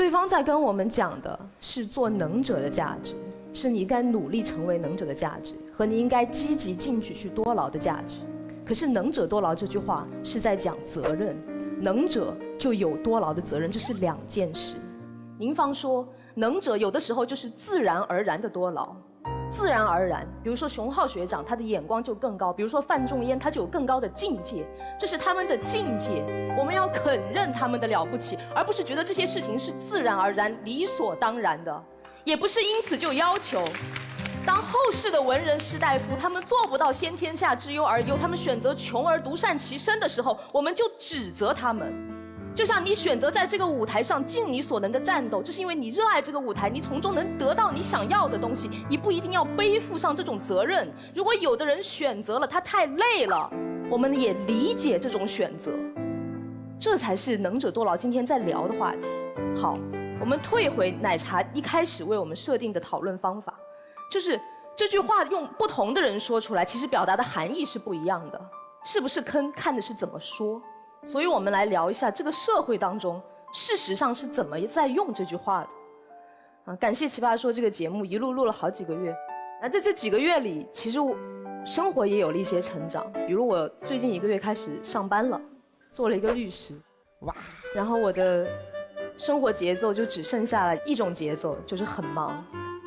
[0.00, 3.14] 对方在跟我们讲的是做能者的价值，
[3.52, 8.20] 是你应该努力成为能者的价值，和你应该积极进取去多劳的价值。
[8.64, 11.36] 可是“能者多劳”这句话是在讲责任，
[11.82, 14.76] 能者就有多劳的责任，这是两件事。
[15.36, 18.96] 您方说，能者有的时候就是自然而然的多劳。
[19.50, 24.64] 自然而然，比如说熊浩学长，他的眼光就更高；比如说范仲淹，他就有更高的境界。
[24.98, 26.24] 这是他们的境界，
[26.56, 31.82] 我们要肯认他们的了不起，而不是觉得这些事情是自然而然、理所当然的，
[32.24, 33.62] 也不是因此就要求。
[34.46, 41.92] 当后世的文人士大夫他们做不到先天下之忧而忧，他们选择穷而独善其身的时候，我们就指责他们。
[42.60, 50.92] 就像你选择在这个舞台上尽你所能的战斗，这是因为你热爱这个舞台，你从中能得到你想要的东西，你不一定要背负上这种责任。
[51.14, 53.50] 如果有的人选择了，他太累了，
[53.90, 55.72] 我们也理解这种选择，
[56.78, 59.06] 这才是能者多劳今天在聊的话题。
[59.56, 59.78] 好，
[60.20, 63.54] 我们退回奶茶一开始为我们设定的讨论方法，
[64.12, 64.38] 就是
[64.76, 68.38] 这句话用不同的人说出来，其实表达的含义是不一样的，
[68.84, 70.60] 是不是坑看的是怎么说。
[71.04, 73.20] 所以我们来聊一下这个社会当中，
[73.52, 75.68] 事实上是怎么在用这句话的。
[76.72, 79.14] 啊，感谢《奇葩说》这个节目一路录了好几个月。
[79.62, 81.16] 那在这几个月里，其实我
[81.64, 83.10] 生活也有了一些成长。
[83.26, 85.40] 比如我最近一个月开始上班了，
[85.90, 86.74] 做了一个律师。
[87.20, 87.34] 哇！
[87.74, 88.46] 然后我的
[89.16, 92.44] 生活节奏就只剩下了一种节奏，就是很忙。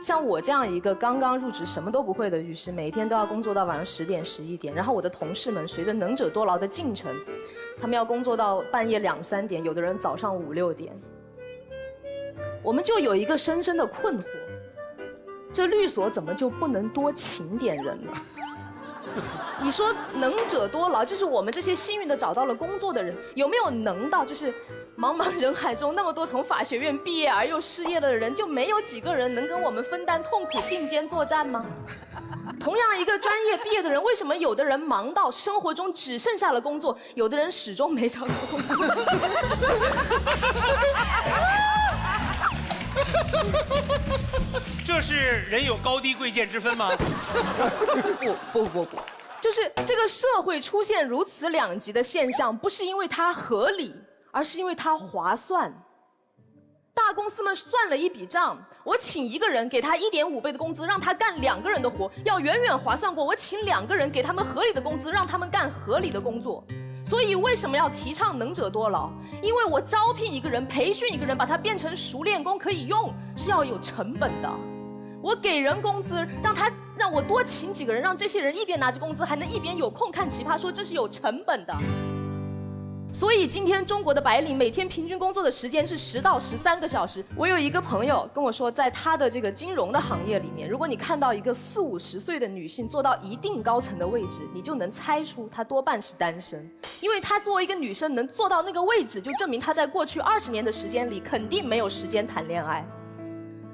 [0.00, 4.74] 像我这样一个刚刚入职、什么都不会的律师，每天都要工作到晚上十点、十一点。
[4.74, 7.14] 然后我的同事们随着能者多劳的进程。
[7.80, 10.98] 他们要工作到半夜两三点，有的人早上五六点。
[12.62, 14.24] 我们就有一个深深的困惑：
[15.52, 18.12] 这律所怎么就不能多请点人呢？
[19.62, 24.24] 你说能者多劳，就是我们这些幸运的找到了工作的人，有没有能到？
[24.24, 24.52] 就是
[24.98, 31.64] 茫茫人海中那么多从法学院毕业而又失业了的人，就没有几个人能跟我们分担痛苦、并肩作战吗？
[32.60, 38.86] 同样一个专业毕业的人，为什么有的人忙到生活中只剩下了工作，有的人始终没找到工作？
[44.84, 45.16] 这是
[45.50, 46.90] 人有高低贵贱之分吗？
[48.52, 48.96] 不不不不，
[49.40, 53.94] 就是这个社会出现如此两极的现象，不是因为它合理，
[54.30, 55.72] 而是因为它划算。
[56.94, 66.64] 大公司们算了一笔账，我请一个人给他一点五倍的工资，让他干两个人的活，要远远划算过我请两个人给他们合理的工资，让他们干合理的工作。
[67.06, 69.08] 所以为什么要提倡能者多劳？
[69.40, 74.50] 因为我招聘一个人，培训一个人，把他变成熟练工可以用，是要有成本的。
[75.22, 81.72] 我给人工资，让他让我多请几个人，让这些人一边拿着工资，还能一边有空看奇葩说，这是有成本的。
[83.18, 87.24] 所以今天中国的白领每天平均工作的时间是十到十三个小时。
[87.34, 102.86] 我有一个朋友跟我说，在他的这个金融的行业里面，如果你看到一个四五十岁的女性做到一定高层的位置，你就能猜出她多半是单身，因为她作为一个女生能做到那个位置，就证明她在过去二十年的时间里肯定没有时间谈恋爱。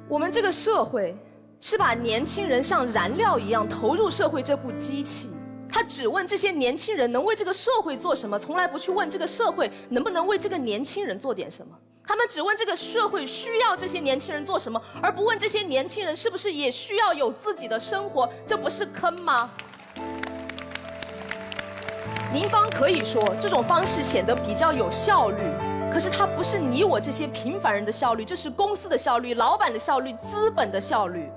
[0.09, 1.17] 我们这个社会
[1.59, 5.31] 是把年轻人像燃料一样投入社会这部机器。
[5.73, 11.75] 他只问这些年轻人能为这个社会做什么，从来不去问这个社会能不能为这个年轻人做点什么。
[12.07, 18.29] 他们只问这个社会需要这些年轻人做什么，而不问这些年轻人是不是也需要有自己的生活。
[18.47, 19.51] 这不是坑吗？
[22.35, 25.43] 您方可以说这种方式显得比较有效率，
[25.91, 31.31] 可是它不是你我这些平凡人的效率，这是公司的效率、老板的效率、资本的效率。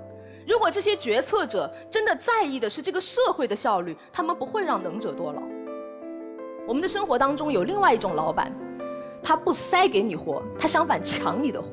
[0.46, 5.42] 如果这些决策者真的在意的是这个社会的效率，他们不会让能者多劳。
[6.68, 8.52] 我们的生活当中有另外一种老板，
[9.22, 11.70] 他不塞给你活，他相反抢你的活；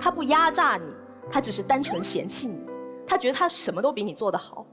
[0.00, 0.90] 他不压榨你，
[1.30, 2.58] 他只是单纯嫌弃你，
[3.06, 4.66] 他觉得他什么都比你做得好。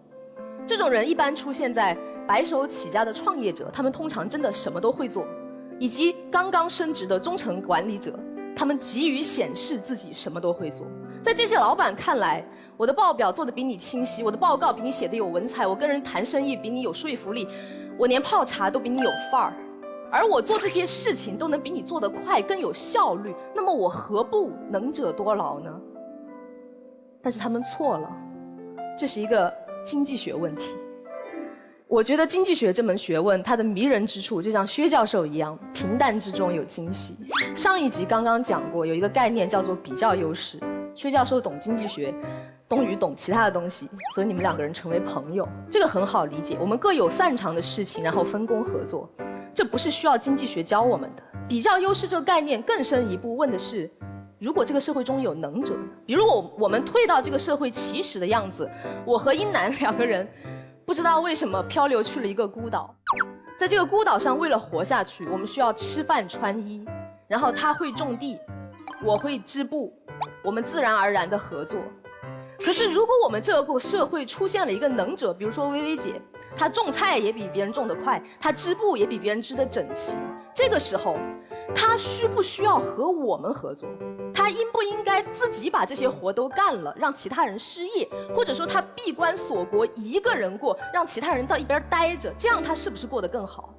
[0.66, 5.28] 这种人一般出现在白手起家的创业者，他们通常真的什么都会做，
[5.78, 8.18] 以及刚刚升职的中层管理者，
[8.56, 10.88] 他们急于显示自己什么都会做。
[11.24, 17.48] 在这些老板看来，我的报表做的比你清晰，我的报告比你写的有文采，我跟人谈生意比你有说服力，
[17.98, 19.54] 我连泡茶都比你有范儿，
[20.12, 23.34] 而我做这些事情都能比你做得快，更有效率。
[23.56, 25.72] 那么我何不能者多劳呢？
[27.22, 28.10] 但是他们错了，
[29.00, 29.52] 这是一个
[29.86, 30.76] 经济学问题。
[31.88, 37.16] 我觉得经济学这门学问，它的迷人之处就像薛教授一样，平淡之中有惊喜。
[37.56, 40.60] 上一集刚刚讲过，有一个概念叫做比较优势。
[40.96, 42.14] 薛教授懂经济学，
[42.70, 46.58] 冬雨懂其他的东西，所以你们两个人成为朋友，这个很好理解。
[46.60, 49.10] 我们各有擅长的事情，然后分工合作，
[49.54, 51.24] 这不是需要经济学教我们的。
[51.48, 53.90] 比较优势这个概念更深一步，问的是，
[54.40, 55.76] 如果这个社会中有能者，
[56.06, 58.70] 比如我我们退到这个社会起始的样子，
[59.06, 60.28] 我和英男两个人，
[60.86, 62.96] 不知道为什么漂流去了一个孤岛，
[63.58, 66.86] 在这个孤岛上，为了活下去，我们需要吃饭穿衣，
[67.28, 68.40] 然后他会种地，
[69.04, 69.94] 我会织布，
[70.44, 71.80] 我们自然而然的合作。
[72.60, 76.22] 可是如果我们这个社会出现了一个能者，比如说薇薇姐，
[76.56, 80.18] 她种菜也比别人种得快，她织布也比别人织得整齐，
[80.54, 81.18] 这个时候。
[81.76, 83.90] 他需不需要和我们合作？
[84.34, 88.08] 他应不应该自己把这些活都干了，让其他人失业？
[88.36, 93.74] 或者说他闭关锁国，一个人过，让其他人在一边待着，这样他是不是过得更好？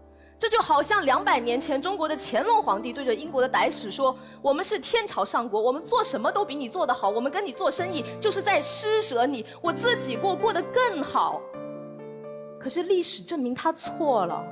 [0.44, 11.40] 这就好像两百年前中国的乾隆皇帝对着英国的傣史说：“我们是天朝上国，我们做什么都比你做得好，我们跟你做生意就是在施舍你，我自己过过得更好。”
[12.60, 14.44] 可是历史证明他错了，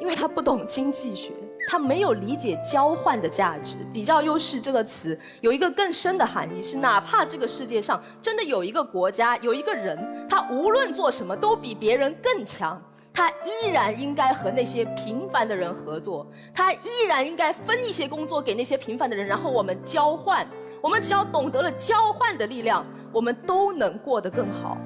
[0.00, 1.32] 因为他不懂经济学。
[1.68, 3.74] 他没有理解交换的价值。
[3.92, 9.98] 比较优势这个词有一个更深的含义，是哪怕这个世界上真的有一个国家有一个人，
[10.28, 12.80] 他无论做什么都比别人更强，
[13.16, 20.46] 他依然应该和那些平凡的人合作，他依然应该分一些工作给那些平凡的人，然后我们交换。
[20.82, 24.76] 我们只要懂得了交换的力量，我们都能过得更好。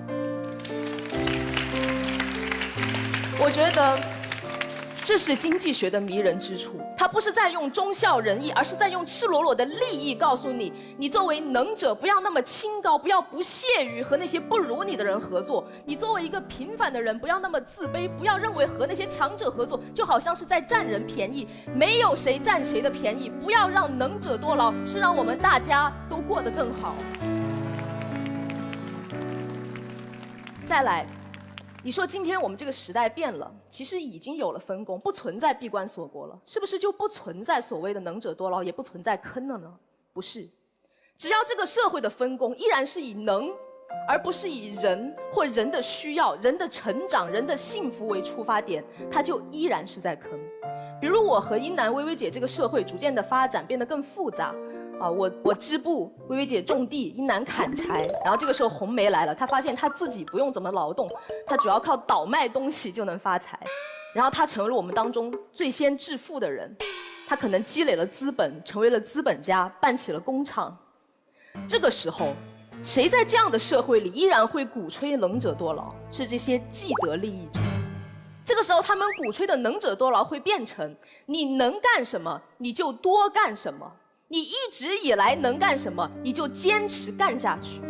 [3.43, 4.20] 我觉得。
[5.03, 23.31] 这是经济学的迷人之处，它不是在用忠孝仁义，而是在用赤裸裸的利益告诉你：你作为能者，不要那么清高，不要不屑于和那些不如你的人合作；你作为一个平凡的人，不要那么自卑，不要认为和那些强者合作就好像是在占人便宜，没有谁占谁的便宜。
[23.43, 26.95] 不要让能者多劳，是让我们大家都过得更好。
[30.67, 31.05] 再来。
[31.83, 39.75] 你说今天我们这个时代变了，其实已经有了分工，不存在闭关锁国了，是不是就不存在所谓的能者多劳，也不存在坑了呢？
[40.13, 40.47] 不是，
[41.17, 43.51] 只要这个社会的分工依然是以能，
[44.07, 50.39] 而不是以人或人的需要、人的成长、人的幸福为出发点，它就依然是在坑。
[51.01, 54.55] 比如我和英男、薇薇姐这个社会逐渐的发展变得更复杂。
[55.01, 61.11] 啊，我我织布，薇薇姐种地，英男砍柴，然后这个时候红梅来了，她发现她自己不用怎么劳动，
[61.47, 63.59] 她主要靠倒卖东西就能发财，
[64.15, 66.77] 然后她成为了我们当中最先致富的人，
[67.27, 70.77] 她可能积累了资本，成为了资本家，办起了工厂。
[71.67, 72.35] 这个时候，
[72.83, 75.95] 谁在这样的社会里依然会鼓吹能者多劳？
[76.11, 77.59] 是这些既得利益者。
[78.45, 80.95] 这个时候，他们鼓吹的能者多劳会变成
[81.25, 83.91] 你能干什么你就多干什么。
[84.33, 87.83] 你一直以来能干什么，你就坚持干下去。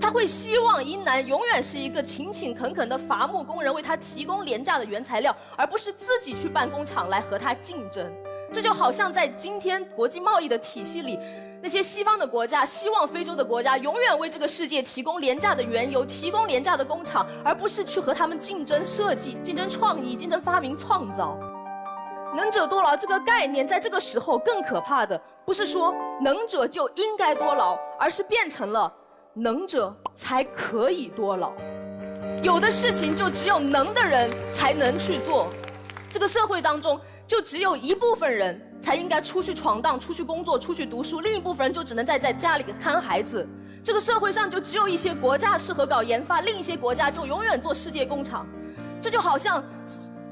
[0.00, 8.08] 他会希望英男永远是一个勤勤恳恳的伐木工人，为他提供廉价的原材料，而不是自己去办工厂来和他竞争。
[8.52, 11.18] 这就好像在今天国际贸易的体系里，
[11.60, 21.36] 那些西方的国家希望非洲的国家永远为这个世界提供廉价的原油，提供廉价的工厂，而不是去和他们竞争设计、竞争创意、竞争发明创造。
[22.36, 28.92] 能者多劳这个概念，在这个时候更可怕的，不是说能者就应该多劳，而是变成了
[29.34, 31.52] 能者才可以多劳。
[32.42, 35.48] 有的事情就只有能的人才能去做，
[36.10, 43.46] 这个社会当中就只有一部分人才应该出去闯荡、出去工作、出去读书，另一部分人就只能在在家里看孩子。
[43.82, 48.46] 这个社会上就只有一些国家适合搞研发，另一些国家就永远做世界工厂。
[49.00, 49.64] 这就好像。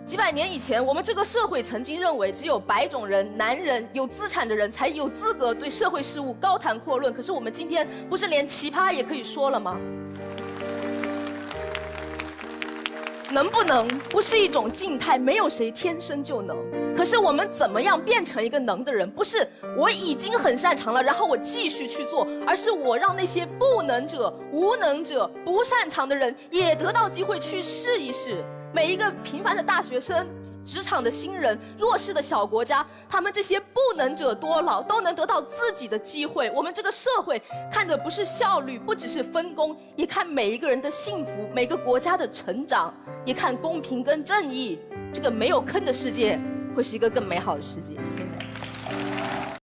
[0.08, 7.12] 几百年以前，我们这个社会曾经认为，只有白种人、男人、有资产的人才有资格对社会事务高谈阔论。
[7.12, 9.76] 可是我们今天不是连奇葩也可以说了吗？
[13.30, 15.18] 能不能不是一种静态？
[15.18, 16.56] 没有谁天生就能。
[16.96, 19.10] 可是我们怎么样变成一个能的人？
[19.10, 19.46] 不是
[19.76, 28.42] 我已经很擅长了，然后我继续去做，而是我让那些不能者、无能者、不擅长的人也得到机会去试一试。
[28.72, 30.26] 每一个平凡的大学生、
[30.64, 36.50] 职场的新人、弱势的小国家，他们这些不能者多劳都能得到自己的机会。
[36.50, 37.40] 我们这个社会
[37.72, 42.92] 看的不是效率，不只是分工，也看每一个人的幸福，每个国家的成长，
[43.24, 44.78] 也看公平跟正义。
[45.12, 46.38] 这个没有坑的世界，
[46.76, 47.94] 会是一个更美好的世界。
[47.94, 49.37] 谢谢。